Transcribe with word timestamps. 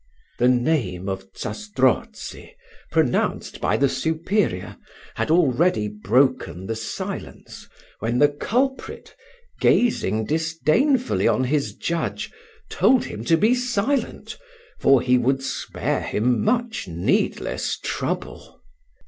The 0.39 0.47
name 0.47 1.07
of 1.07 1.31
Zastrozzi, 1.35 2.55
pronounced 2.89 3.61
by 3.61 3.77
the 3.77 3.87
superior, 3.87 4.77
had 5.13 5.29
already 5.29 5.87
broken 5.89 6.65
the 6.65 6.75
silence, 6.75 7.69
when 7.99 8.17
the 8.17 8.29
culprit, 8.29 9.15
gazing 9.59 10.25
disdainfully 10.25 11.27
on 11.27 11.43
his 11.43 11.75
judge, 11.75 12.31
told 12.67 13.05
him 13.05 13.23
to 13.25 13.37
be 13.37 13.53
silent, 13.53 14.39
for 14.79 15.03
he 15.03 15.19
would 15.19 15.43
spare 15.43 16.01
him 16.01 16.43
much 16.43 16.87
needless 16.87 17.77
trouble. 17.77 18.59